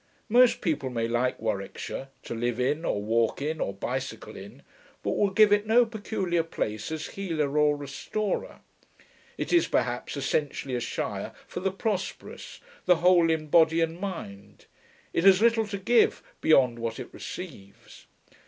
[0.29, 4.63] Most people may like Warwickshire, to live in or walk in or bicycle in,
[5.03, 8.61] but will give it no peculiar place as healer or restorer.
[9.37, 14.65] It is, perhaps, essentially a shire for the prosperous, the whole in body and mind;
[15.13, 18.07] it has little to give, beyond what it receives.